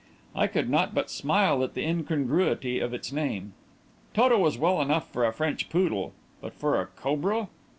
I 0.35 0.47
could 0.47 0.67
not 0.67 0.95
but 0.95 1.11
smile 1.11 1.63
at 1.63 1.75
the 1.75 1.83
incongruity 1.87 2.79
of 2.79 2.91
its 2.91 3.11
name. 3.11 3.53
Toto 4.15 4.39
was 4.39 4.57
well 4.57 4.81
enough 4.81 5.07
for 5.13 5.25
a 5.27 5.31
French 5.31 5.69
poodle, 5.69 6.13
but 6.41 6.55
for 6.55 6.81
a 6.81 6.87
cobra! 6.87 7.49